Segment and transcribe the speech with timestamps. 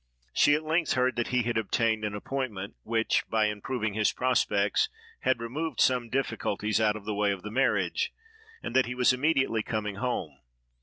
[0.33, 4.89] She at length heard that he had obtained an appointment, which, by improving his prospects,
[5.19, 8.11] had removed some difficulties out of the way of the marriage,
[8.63, 10.39] and that he was immediately coming home.